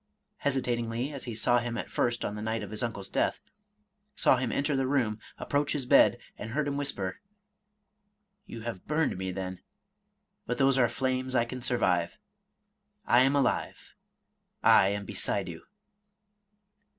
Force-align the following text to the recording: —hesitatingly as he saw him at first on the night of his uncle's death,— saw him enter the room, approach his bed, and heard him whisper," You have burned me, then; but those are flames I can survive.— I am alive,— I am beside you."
—hesitatingly 0.45 1.13
as 1.13 1.25
he 1.25 1.35
saw 1.35 1.59
him 1.59 1.77
at 1.77 1.91
first 1.91 2.25
on 2.25 2.33
the 2.33 2.41
night 2.41 2.63
of 2.63 2.71
his 2.71 2.81
uncle's 2.81 3.07
death,— 3.07 3.39
saw 4.15 4.37
him 4.37 4.51
enter 4.51 4.75
the 4.75 4.87
room, 4.87 5.19
approach 5.37 5.73
his 5.73 5.85
bed, 5.85 6.17
and 6.39 6.49
heard 6.53 6.67
him 6.67 6.75
whisper," 6.75 7.19
You 8.47 8.61
have 8.61 8.87
burned 8.87 9.15
me, 9.15 9.31
then; 9.31 9.59
but 10.47 10.57
those 10.57 10.79
are 10.79 10.89
flames 10.89 11.35
I 11.35 11.45
can 11.45 11.61
survive.— 11.61 12.17
I 13.05 13.19
am 13.21 13.35
alive,— 13.35 13.93
I 14.63 14.87
am 14.87 15.05
beside 15.05 15.47
you." 15.47 15.65